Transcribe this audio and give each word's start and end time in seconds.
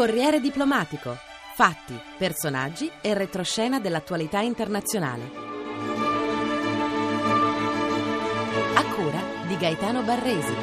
Corriere 0.00 0.40
diplomatico. 0.40 1.14
Fatti, 1.54 1.92
personaggi 2.16 2.90
e 3.02 3.12
retroscena 3.12 3.80
dell'attualità 3.80 4.40
internazionale. 4.40 5.24
A 8.76 8.94
cura 8.94 9.20
di 9.46 9.58
Gaetano 9.58 10.00
Barresi. 10.00 10.54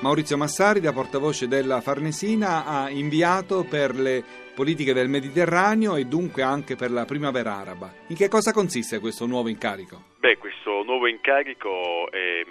Maurizio 0.00 0.36
Massari, 0.36 0.80
da 0.80 0.92
portavoce 0.92 1.46
della 1.46 1.80
Farnesina, 1.80 2.66
ha 2.66 2.90
inviato 2.90 3.62
per 3.62 3.94
le 3.94 4.24
politiche 4.52 4.92
del 4.92 5.08
Mediterraneo 5.08 5.94
e 5.94 6.06
dunque 6.06 6.42
anche 6.42 6.74
per 6.74 6.90
la 6.90 7.04
primavera 7.04 7.54
araba. 7.54 7.92
In 8.08 8.16
che 8.16 8.26
cosa 8.26 8.52
consiste 8.52 8.98
questo 8.98 9.26
nuovo 9.26 9.48
incarico? 9.48 10.06
Beh, 10.18 10.38
questo 10.38 10.82
nuovo 10.82 11.06
incarico 11.06 12.10
è 12.10 12.42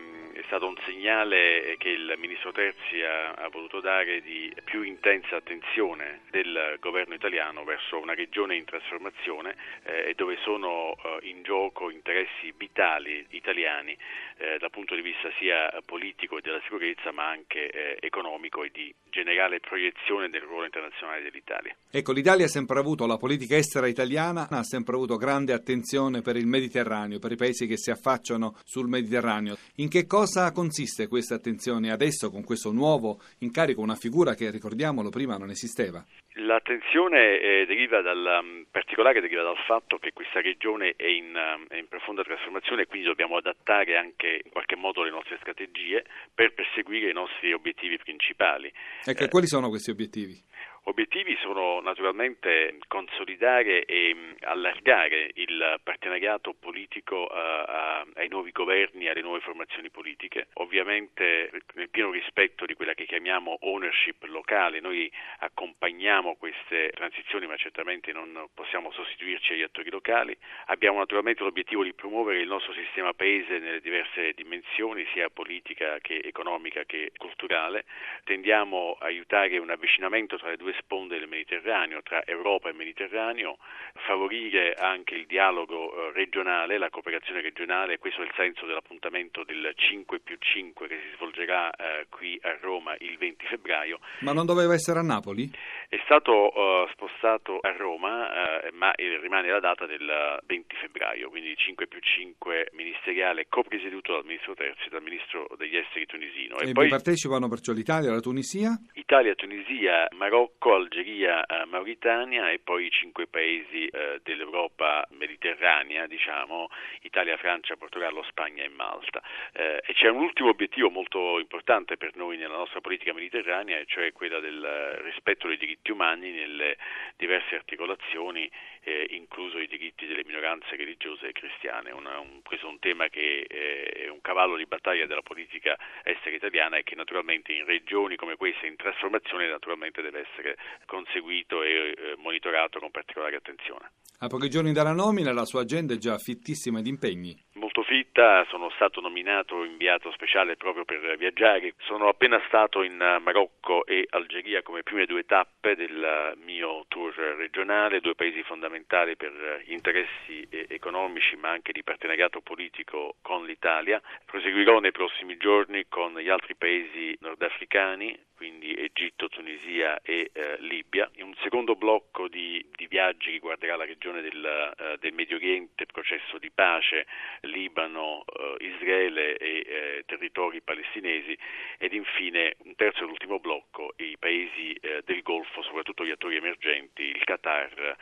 stato 0.50 0.66
un 0.66 0.76
segnale 0.84 1.76
che 1.78 1.90
il 1.90 2.16
ministro 2.18 2.52
Terzi 2.52 3.04
ha, 3.04 3.34
ha, 3.34 3.50
voluto 3.50 3.82
dare 3.82 4.20
di 4.22 4.52
più 4.64 4.82
intensa 4.82 5.36
attenzione 5.36 6.22
del 6.32 6.76
governo 6.80 7.14
italiano 7.14 7.64
verso 7.64 8.00
una 8.00 8.16
regione 8.16 8.56
in 8.56 8.66
trasformazione 8.66 9.56
eh, 9.84 10.14
dove 10.18 10.40
sono 10.42 10.96
eh, 10.96 11.30
in 11.30 11.44
gioco 11.44 11.92
interessi 11.92 12.52
vitali 12.58 13.24
italiani 13.30 13.96
eh, 14.38 14.58
dal 14.58 14.72
punto 14.72 14.96
di 14.96 15.02
vista 15.02 15.30
sia 15.38 15.70
politico 15.86 16.40
e 16.40 16.42
della 16.42 16.60
sicurezza 16.64 17.12
ma 17.12 17.30
anche 17.30 17.70
eh, 17.70 17.98
economico 18.00 18.64
e 18.64 18.72
di 18.74 18.92
generale 19.12 19.60
proiezione 19.60 20.30
del 20.30 20.42
ruolo 20.42 20.66
internazionale 20.66 21.22
dell'Italia. 21.22 21.76
Ecco, 21.92 22.12
l'Italia 22.12 22.46
ha 22.46 22.50
sempre 22.50 22.80
avuto, 22.80 23.06
la 23.06 23.18
politica 23.18 23.56
estera 23.56 23.88
italiana 23.88 24.48
ha 24.50 24.64
sempre 24.64 24.96
avuto 24.96 25.16
grande 25.18 25.54
attenzione 25.54 26.22
per 26.22 26.38
il 26.38 26.48
Mediterraneo, 26.48 27.20
per 27.20 27.34
i 27.34 27.36
paesi 27.36 27.68
che 27.68 27.78
si 27.78 27.92
affacciano 27.92 28.56
sul 28.64 28.88
Mediterraneo. 28.88 29.58
In 29.76 29.90
che 29.90 30.06
cosa 30.08 30.39
cosa 30.40 30.52
consiste 30.54 31.08
questa 31.08 31.36
attenzione 31.36 31.92
adesso 31.92 32.30
con 32.30 32.46
questo 32.46 32.72
nuovo 32.72 33.20
incarico, 33.40 33.82
una 33.82 33.96
figura 33.96 34.36
che 34.36 34.50
ricordiamolo 34.50 35.10
prima 35.10 35.36
non 35.36 35.50
esisteva? 35.50 36.06
L'attenzione 36.40 37.40
eh, 37.40 37.66
deriva 37.66 38.02
dal 38.02 38.40
um, 38.42 38.66
particolare 38.72 39.20
deriva 39.20 39.44
dal 39.44 39.58
fatto 39.66 39.98
che 39.98 40.14
questa 40.14 40.40
regione 40.40 40.94
è 40.96 41.06
in, 41.06 41.36
um, 41.36 41.68
è 41.68 41.76
in, 41.76 41.88
profonda 41.90 42.24
trasformazione 42.24 42.84
e 42.84 42.88
quindi 42.88 43.08
dobbiamo 43.08 43.36
adattare 43.36 43.98
anche 43.98 44.42
in 44.46 44.52
qualche 44.52 44.78
modo 44.78 45.04
le 45.04 45.10
nostre 45.10 45.38
strategie 45.42 46.06
per 46.34 46.54
perseguire 46.54 47.10
i 47.10 47.14
nostri 47.14 47.52
obiettivi 47.52 47.98
principali. 47.98 48.72
Ecco, 49.04 49.24
eh, 49.24 49.28
quali 49.28 49.48
sono 49.48 49.68
questi 49.68 49.92
obiettivi? 49.92 50.42
Obiettivi 50.84 51.38
sono 51.42 51.82
naturalmente 51.82 52.78
consolidare 52.88 53.86
e 53.86 54.16
mm, 54.16 54.32
allargare 54.42 55.30
il 55.36 55.80
partenariato 55.84 56.56
politico 56.58 57.28
uh, 57.30 58.10
ai 58.16 58.28
nuovi 58.30 58.52
governi 58.52 59.08
alle 59.08 59.22
nuove 59.22 59.42
formazioni 59.42 59.90
politiche, 59.92 60.48
ovviamente 60.54 61.52
nel 61.74 61.90
pieno 61.90 62.10
rispetto 62.12 62.66
di 62.66 62.74
quella 62.74 62.94
che 62.94 63.06
chiamiamo 63.06 63.58
ownership 63.62 64.24
locale. 64.24 64.80
Noi 64.80 65.12
accompagniamo 65.40 66.29
queste 66.36 66.92
transizioni 66.94 67.48
ma 67.48 67.56
certamente 67.56 68.12
non 68.12 68.48
possiamo 68.54 68.92
sostituirci 68.92 69.54
agli 69.54 69.62
attori 69.62 69.90
locali. 69.90 70.36
Abbiamo 70.68 71.00
naturalmente 71.00 71.44
l'obiettivo 71.44 71.84
di 71.84 71.94
promuovere 71.94 72.42
il 72.42 72.48
nostro 72.48 72.74
sistema 72.74 73.14
paese 73.14 73.60
nelle 73.60 73.82
diverse 73.82 74.34
dimensioni, 74.34 75.06
sia 75.14 75.30
politica 75.30 75.98
che 76.02 76.22
economica 76.24 76.84
che 76.86 77.12
culturale. 77.18 77.86
Tendiamo 78.24 78.98
a 79.00 79.06
aiutare 79.06 79.58
un 79.58 79.70
avvicinamento 79.70 80.38
tra 80.38 80.50
le 80.50 80.58
due 80.58 80.74
sponde 80.80 81.18
del 81.20 81.28
Mediterraneo, 81.28 82.02
tra 82.02 82.24
Europa 82.26 82.70
e 82.70 82.74
Mediterraneo, 82.74 83.58
favorire 84.06 84.74
anche 84.74 85.16
il 85.16 85.26
dialogo 85.26 85.92
eh, 85.92 86.12
regionale, 86.14 86.78
la 86.78 86.90
cooperazione 86.90 87.42
regionale, 87.42 87.98
questo 87.98 88.22
è 88.22 88.26
il 88.26 88.34
senso 88.36 88.66
dell'appuntamento 88.66 89.44
del 89.44 89.74
5 89.76 90.20
più 90.20 90.38
5 90.40 90.88
che 90.88 91.00
si 91.02 91.16
svolgerà 91.16 91.72
eh, 91.72 92.08
qui 92.10 92.40
a 92.44 92.58
Roma 92.62 92.96
il 93.00 93.18
20 93.18 93.46
febbraio. 93.46 94.00
Ma 94.20 94.34
non 94.34 94.46
doveva 94.46 94.74
essere 94.74 95.00
a 95.00 95.04
Napoli? 95.04 95.52
È 95.92 96.00
stato 96.04 96.56
uh, 96.56 96.88
spostato 96.92 97.58
a 97.62 97.72
Roma, 97.72 98.28
uh, 98.30 98.68
ma 98.74 98.94
rimane 98.96 99.50
la 99.50 99.60
data 99.60 99.88
del 99.88 100.40
20 100.46 100.76
febbraio, 100.76 101.32
quindi 101.32 101.56
5 101.58 101.88
più 101.88 102.00
5 102.00 102.70
ministeriale 102.74 103.48
copresieduto 103.50 104.14
dal 104.14 104.24
ministro 104.24 104.54
Terzi 104.54 104.86
e 104.86 104.90
dal 104.90 105.02
ministro 105.02 105.48
degli 105.58 105.76
esteri 105.76 106.06
tunisino. 106.06 106.60
E, 106.60 106.70
e 106.70 106.72
poi 106.74 106.90
partecipano 106.90 107.48
perciò 107.48 107.74
l'Italia, 107.74 108.12
la 108.12 108.20
Tunisia? 108.20 108.78
Italia, 108.94 109.34
Tunisia, 109.34 110.08
Marocco, 110.12 110.76
Algeria, 110.76 111.44
Mauritania 111.66 112.52
e 112.52 112.60
poi 112.60 112.92
cinque 112.92 113.26
paesi 113.26 113.90
dell'Europa 114.22 115.08
mediterranea, 115.18 116.06
diciamo, 116.06 116.68
Italia, 117.02 117.36
Francia, 117.38 117.76
Portogallo, 117.78 118.22
Spagna 118.30 118.64
e 118.64 118.70
Malta. 118.70 119.24
e 119.54 119.92
c'è 119.94 120.10
un 120.10 120.22
ultimo 120.22 120.50
obiettivo 120.50 120.92
molto 120.92 121.40
importante 121.40 121.98
per 121.98 122.16
noi 122.16 122.38
nella 122.38 122.58
nostra 122.58 122.80
politica 122.80 123.12
mediterranea, 123.12 123.80
e 123.80 123.86
cioè 123.88 124.12
quella 124.12 124.40
del 124.40 125.00
rispetto 125.02 125.48
dei 125.48 125.58
diritti 125.58 125.79
diritti 125.80 125.92
umani 125.92 126.32
nelle 126.32 126.78
diverse 127.16 127.56
articolazioni, 127.56 128.50
eh, 128.84 129.08
incluso 129.12 129.58
i 129.58 129.68
diritti 129.68 130.06
delle 130.06 130.24
minoranze 130.26 130.76
religiose 130.76 131.28
e 131.28 131.32
cristiane. 131.32 131.92
Una, 131.92 132.20
un, 132.20 132.42
questo 132.44 132.68
è 132.68 132.70
un 132.70 132.80
tema 132.80 133.08
che 133.08 133.46
eh, 133.48 134.06
è 134.06 134.10
un 134.10 134.22
cavallo 134.22 134.56
di 134.56 134.66
battaglia 134.66 135.06
della 135.06 135.22
politica 135.22 135.78
estera 136.04 136.36
italiana 136.36 136.78
e 136.78 136.84
che 136.84 136.96
naturalmente 136.96 137.54
in 137.54 137.66
regioni 137.66 138.16
come 138.16 138.36
queste 138.36 138.68
in 138.68 138.76
trasformazione 138.76 139.48
naturalmente 139.48 140.02
deve 140.02 140.28
essere 140.30 140.58
conseguito 140.86 141.64
e 141.64 141.94
eh, 141.98 142.16
monitorato 142.18 142.80
con 142.80 142.92
particolare 142.92 143.36
attenzione. 143.36 143.92
A 144.22 144.28
pochi 144.28 144.50
giorni 144.50 144.74
dalla 144.74 144.92
nomina 144.92 145.32
la 145.32 145.46
sua 145.46 145.62
agenda 145.62 145.94
è 145.94 145.98
già 145.98 146.18
fittissima 146.18 146.82
di 146.82 146.90
impegni. 146.90 147.42
Molto 147.90 148.04
fitta, 148.04 148.46
sono 148.50 148.70
stato 148.76 149.02
nominato 149.02 149.64
inviato 149.64 150.12
speciale 150.12 150.56
proprio 150.58 150.86
per 150.86 151.18
viaggiare. 151.18 151.74
Sono 151.80 152.08
appena 152.08 152.40
stato 152.46 152.84
in 152.84 152.96
Marocco 152.98 153.84
e 153.86 154.06
Algeria 154.12 154.62
come 154.62 154.84
prime 154.84 155.06
due 155.06 155.26
tappe 155.26 155.76
del 155.76 156.38
mio 156.44 156.86
tour 156.88 157.14
regionale, 157.16 158.00
due 158.00 158.14
paesi 158.14 158.44
fondamentali 158.44 159.16
per 159.16 159.64
gli 159.66 159.72
interessi 159.72 160.48
economici 160.68 161.36
ma 161.38 161.50
anche 161.50 161.72
di 161.72 161.84
partenariato 161.84 162.42
politico 162.42 163.16
con 163.24 163.46
l'Italia. 163.46 164.00
Proseguirò 164.24 164.80
nei 164.80 164.92
prossimi 164.92 165.38
giorni 165.38 165.86
con 165.90 166.14
gli 166.20 166.30
altri 166.30 166.56
paesi 166.56 167.18
nordafricani, 167.22 168.18
quindi 168.40 168.74
Egitto, 168.74 169.28
Tunisia 169.28 170.00
e 170.02 170.30
eh, 170.32 170.56
Libia. 170.60 171.12
Un 171.18 171.36
secondo 171.42 171.76
blocco 171.76 172.30
di, 172.30 172.66
di 172.74 172.88
viaggi 172.88 173.32
riguarderà 173.32 173.76
la 173.76 173.84
regione 173.84 174.22
del, 174.22 174.74
uh, 174.78 174.96
del, 174.98 175.12
Medio 175.12 175.36
Oriente, 175.36 175.86
processo 175.86 176.38
di 176.38 176.50
pace, 176.50 177.06
Libano, 177.42 177.79
uh, 177.88 178.56
Israele 178.60 179.38
e 179.38 180.00
uh, 180.00 180.06
territori 180.06 180.62
palestinesi 180.62 181.38
ed 181.78 181.94
infine 181.94 182.56
un 182.66 182.76
terzo 182.76 183.02
e 183.02 183.06
ultimo 183.06 183.40
blocco 183.40 183.94
i 183.98 184.18
paesi 184.18 184.78
del 185.04 185.22
Golfo, 185.22 185.62
soprattutto 185.62 186.06
gli 186.06 186.12
attori 186.12 186.36
emergenti, 186.36 187.04
il 187.04 187.24
Qatar, 187.24 187.96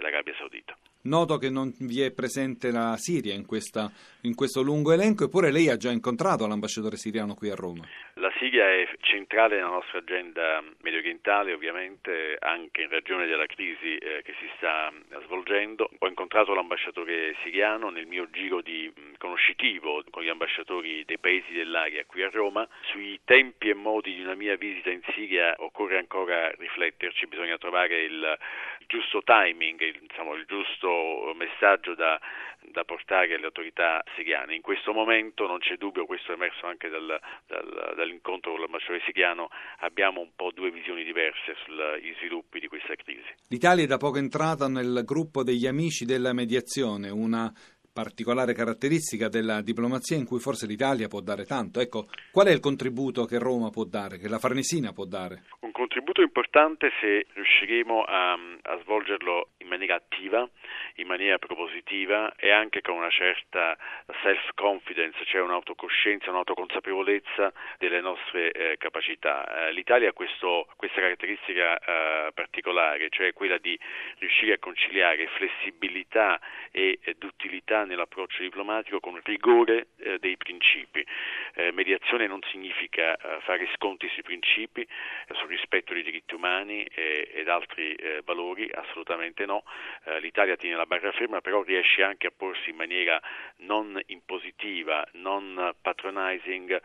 l'Arabia 0.00 0.34
Saudita. 0.36 0.76
Noto 1.04 1.36
che 1.36 1.50
non 1.50 1.72
vi 1.80 2.00
è 2.00 2.12
presente 2.12 2.70
la 2.70 2.94
Siria 2.96 3.34
in, 3.34 3.44
questa, 3.44 3.90
in, 4.22 4.36
questo 4.36 4.62
lungo 4.62 4.92
elenco, 4.92 5.24
eppure 5.24 5.50
lei 5.50 5.68
ha 5.68 5.76
già 5.76 5.90
incontrato 5.90 6.46
l'ambasciatore 6.46 6.96
siriano 6.96 7.34
qui 7.34 7.50
a 7.50 7.56
Roma. 7.56 7.82
La 8.14 8.32
Siria 8.38 8.70
è 8.70 8.88
centrale 9.00 9.56
nella 9.56 9.68
nostra 9.68 9.98
agenda 9.98 10.62
medio 10.82 11.00
orientale, 11.00 11.54
ovviamente 11.54 12.36
anche 12.38 12.82
in 12.82 12.88
ragione 12.88 13.26
della 13.26 13.46
crisi 13.46 13.96
eh, 13.96 14.22
che 14.22 14.34
si 14.38 14.48
sta 14.56 14.92
svolgendo. 15.24 15.90
Ho 15.98 16.06
incontrato 16.06 16.54
l'ambasciatore 16.54 17.34
siriano 17.42 17.90
nel 17.90 18.06
mio 18.06 18.28
giro 18.30 18.60
di 18.60 18.92
mh, 18.94 19.16
conoscitivo 19.42 20.02
con 20.10 20.22
gli 20.22 20.28
ambasciatori 20.28 21.04
dei 21.04 21.18
paesi 21.18 21.52
dell'area 21.52 22.04
qui 22.06 22.22
a 22.22 22.30
Roma. 22.30 22.66
Sui 22.92 23.20
tempi 23.24 23.70
e 23.70 23.74
modi 23.74 24.14
di 24.14 24.22
una 24.22 24.34
mia 24.34 24.56
visita 24.56 24.90
in 24.90 25.00
Siria 25.14 25.54
occorre 25.58 25.98
ancora 25.98 26.50
rifletterci, 26.52 27.26
bisogna 27.26 27.58
trovare 27.58 28.02
il 28.02 28.38
giusto 28.86 29.22
timing, 29.24 29.80
il, 29.80 29.98
diciamo, 30.00 30.34
il 30.34 30.44
giusto 30.46 31.32
messaggio 31.34 31.94
da, 31.94 32.20
da, 32.70 32.84
portare 32.84 33.34
alle 33.34 33.46
autorità 33.46 34.02
siriane. 34.14 34.54
In 34.54 34.62
questo 34.62 34.92
momento 34.92 35.46
non 35.46 35.58
c'è 35.58 35.76
dubbio, 35.76 36.06
questo 36.06 36.32
è 36.32 36.34
emerso 36.34 36.66
anche 36.66 36.88
dal, 36.88 37.18
dal, 37.46 37.94
dall'incontro 37.96 38.52
con 38.52 38.60
l'ambasciatore 38.60 39.02
siriano, 39.04 39.48
abbiamo 39.80 40.20
un 40.20 40.30
po' 40.36 40.52
due 40.54 40.70
visioni 40.70 41.02
diverse 41.04 41.56
sugli 41.64 42.14
sviluppi 42.18 42.60
di 42.60 42.68
questa 42.68 42.94
crisi. 42.94 43.28
L'Italia 43.48 43.84
è 43.84 43.86
da 43.86 43.96
poco 43.96 44.18
entrata 44.18 44.68
nel 44.68 45.02
gruppo 45.04 45.42
degli 45.42 45.66
amici 45.66 46.04
della 46.04 46.32
mediazione, 46.32 47.10
una 47.10 47.52
particolare 47.92 48.54
caratteristica 48.54 49.28
della 49.28 49.60
diplomazia 49.60 50.16
in 50.16 50.24
cui 50.24 50.38
forse 50.38 50.66
l'Italia 50.66 51.08
può 51.08 51.20
dare 51.20 51.44
tanto. 51.44 51.80
Ecco, 51.80 52.08
qual 52.30 52.46
è 52.46 52.50
il 52.50 52.60
contributo 52.60 53.26
che 53.26 53.38
Roma 53.38 53.68
può 53.70 53.84
dare, 53.84 54.18
che 54.18 54.28
la 54.28 54.38
Farnesina 54.38 54.92
può 54.92 55.04
dare? 55.04 55.44
Un 55.60 55.71
contributo 55.72 56.22
importante 56.22 56.92
se 57.00 57.26
riusciremo 57.32 58.02
a, 58.02 58.32
a 58.32 58.78
svolgerlo 58.82 59.48
in 59.58 59.68
maniera 59.68 59.96
attiva, 59.96 60.48
in 60.96 61.06
maniera 61.06 61.38
propositiva 61.38 62.34
e 62.36 62.50
anche 62.50 62.80
con 62.80 62.96
una 62.96 63.10
certa 63.10 63.76
self-confidence, 64.22 65.24
cioè 65.24 65.40
un'autocoscienza, 65.40 66.30
un'autoconsapevolezza 66.30 67.52
delle 67.78 68.00
nostre 68.00 68.52
eh, 68.52 68.76
capacità. 68.78 69.68
Eh, 69.68 69.72
L'Italia 69.72 70.10
ha 70.10 70.12
questo, 70.12 70.68
questa 70.76 71.00
caratteristica 71.00 71.78
eh, 71.78 72.32
particolare, 72.32 73.08
cioè 73.10 73.32
quella 73.32 73.58
di 73.58 73.78
riuscire 74.18 74.54
a 74.54 74.58
conciliare 74.58 75.26
flessibilità 75.28 76.40
e, 76.70 76.98
serietà 77.62 77.84
nell'approccio 77.84 78.42
diplomatico, 78.42 79.00
con 79.00 79.20
rigore 79.22 79.88
eh, 79.98 80.18
dei 80.18 80.36
principi. 80.36 81.04
Eh, 81.54 81.70
mediazione 81.72 82.26
non 82.26 82.40
significa 82.50 83.14
eh, 83.14 83.40
fare 83.42 83.68
sconti 83.74 84.08
sui 84.08 84.22
principi, 84.22 84.80
eh, 84.80 85.34
sul 85.34 85.48
rispetto 85.48 85.92
dei 85.92 86.02
diritti 86.02 86.34
umani 86.34 86.82
ed 86.82 87.48
altri 87.48 87.96
valori, 88.24 88.70
assolutamente 88.72 89.44
no. 89.46 89.64
L'Italia 90.20 90.56
tiene 90.56 90.76
la 90.76 90.86
barra 90.86 91.12
ferma, 91.12 91.40
però 91.40 91.62
riesce 91.62 92.02
anche 92.02 92.26
a 92.26 92.32
porsi 92.34 92.70
in 92.70 92.76
maniera 92.76 93.20
non 93.58 94.00
impositiva, 94.06 95.06
non 95.12 95.72
patronizing 95.80 96.80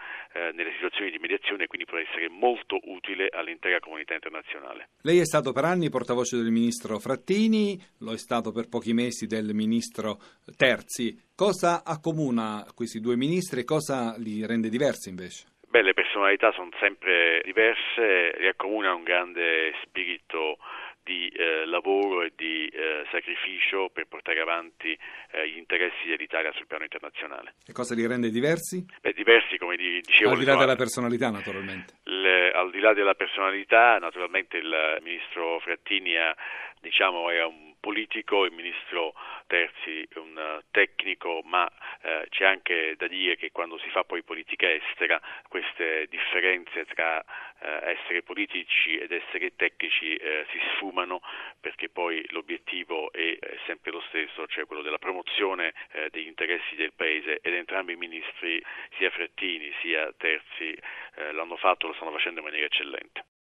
nelle 0.54 0.72
situazioni 0.74 1.12
di 1.12 1.20
mediazione, 1.20 1.68
quindi 1.68 1.86
può 1.86 1.98
essere 1.98 2.30
molto 2.30 2.80
utile 2.84 3.30
all'intera 3.32 3.80
comunità 3.80 4.14
internazionale. 4.14 4.90
Lei 5.02 5.20
è 5.20 5.26
stato 5.26 5.52
per 5.52 5.66
anni 5.66 5.90
portavoce 5.90 6.38
del 6.38 6.52
ministro 6.52 7.00
Frattini, 7.00 7.80
lo 8.00 8.14
è 8.14 8.18
stato 8.18 8.52
per 8.52 8.68
pochi 8.68 8.94
mesi 8.94 9.28
del 9.28 9.54
ministro 9.54 10.20
Terzi. 10.56 11.27
Cosa 11.38 11.84
accomuna 11.86 12.66
questi 12.74 13.00
due 13.00 13.16
ministri 13.16 13.60
e 13.60 13.64
cosa 13.64 14.16
li 14.18 14.44
rende 14.44 14.70
diversi 14.70 15.10
invece? 15.10 15.46
Beh, 15.70 15.84
le 15.84 15.94
personalità 15.94 16.52
sono 16.54 16.72
sempre 16.80 17.44
diverse, 17.46 18.34
li 18.40 18.48
accomuna 18.48 18.96
un 18.96 19.04
grande 19.04 19.72
spirito 19.84 20.58
di 21.04 21.28
eh, 21.28 21.68
lavoro 21.68 22.24
e 22.24 22.34
di 22.36 22.66
eh, 22.66 23.06
sacrificio 23.12 23.92
per 23.94 24.08
portare 24.08 24.40
avanti 24.40 24.98
eh, 25.30 25.48
gli 25.48 25.58
interessi 25.58 26.08
dell'Italia 26.08 26.52
sul 26.54 26.66
piano 26.66 26.86
internazionale. 26.86 27.54
E 27.68 27.72
cosa 27.72 27.94
li 27.94 28.08
rende 28.08 28.32
diversi? 28.32 28.84
Beh, 29.00 29.14
diversi, 29.14 29.60
come 29.60 29.76
dicevo. 29.76 30.32
Al 30.32 30.40
di 30.40 30.46
là 30.46 30.56
della 30.56 30.76
personalità, 30.76 31.30
naturalmente. 31.30 32.00
Le, 32.06 32.50
al 32.50 32.72
di 32.72 32.80
là 32.80 32.96
della 32.96 33.14
personalità, 33.14 34.00
naturalmente 34.00 34.58
il 34.58 34.98
ministro 35.04 35.60
Frattini 35.60 36.18
ha, 36.18 36.36
diciamo, 36.82 37.30
è 37.30 37.46
un 37.46 37.76
politico, 37.80 38.44
il 38.44 38.54
ministro 38.54 39.14
Terzi 39.48 40.06
un 40.16 40.57
tecnico, 40.78 41.42
ma 41.44 41.68
eh, 42.04 42.28
c'è 42.30 42.46
anche 42.46 42.94
da 42.98 43.08
dire 43.08 43.36
che 43.36 43.50
quando 43.50 43.80
si 43.80 43.90
fa 43.90 44.04
poi 44.04 44.22
politica 44.22 44.72
estera 44.72 45.20
queste 45.48 46.06
differenze 46.08 46.86
tra 46.86 47.20
eh, 47.20 47.98
essere 47.98 48.22
politici 48.22 48.96
ed 48.96 49.12
essere 49.12 49.56
tecnici 49.56 50.16
eh, 50.16 50.46
si 50.52 50.60
sfumano 50.76 51.22
perché 51.60 51.90
poi 51.90 52.24
l'obiettivo 52.30 53.12
è 53.12 53.40
sempre 53.66 53.90
lo 53.90 54.02
stesso, 54.10 54.46
cioè 54.46 54.68
quello 54.68 54.84
della 54.84 55.00
promozione 55.00 55.74
eh, 55.94 56.10
degli 56.12 56.28
interessi 56.28 56.76
del 56.76 56.94
Paese 56.94 57.40
ed 57.42 57.56
entrambi 57.56 57.94
i 57.94 57.96
ministri, 57.96 58.64
sia 58.98 59.10
Frettini 59.10 59.74
sia 59.82 60.14
Terzi, 60.16 60.78
eh, 61.16 61.32
l'hanno 61.32 61.58
fatto, 61.58 61.88
lo 61.88 61.94
stanno 61.94 62.12
facendo 62.12 62.42
in 62.42 62.46
maniera 62.46 62.68
eccellente. 62.68 63.26